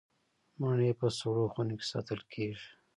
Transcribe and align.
مڼې 0.59 0.91
په 0.99 1.07
سړو 1.17 1.43
خونو 1.53 1.73
کې 1.79 1.85
ساتل 1.91 2.19
کیږي. 2.31 2.67